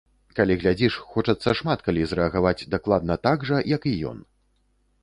[0.37, 4.19] Калі глядзіш, хочацца шмат калі зрэагаваць дакладна так жа, як і ён!